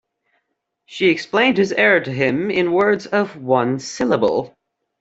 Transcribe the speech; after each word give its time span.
She 0.87 1.09
explained 1.11 1.59
his 1.59 1.71
error 1.71 1.99
to 1.99 2.11
him 2.11 2.49
in 2.49 2.71
words 2.71 3.05
of 3.05 3.35
one 3.39 3.77
syllable. 3.77 4.51